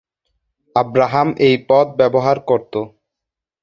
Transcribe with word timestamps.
Abraham 0.75 1.27
এই 1.39 1.55
পথ 1.69 1.87
ব্যবহার 1.99 2.37
করত। 2.49 2.73